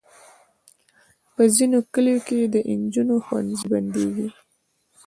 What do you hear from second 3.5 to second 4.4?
بندېږي.